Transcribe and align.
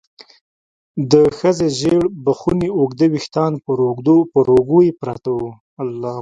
د 1.11 1.13
ښځې 1.37 1.67
ژېړ 1.79 2.01
بخوني 2.25 2.69
اوږده 2.77 3.05
ويښتان 3.09 3.53
پر 4.35 4.47
اوږو 4.55 4.79
يې 4.85 4.91
پراته 4.99 5.29
وو. 5.37 5.49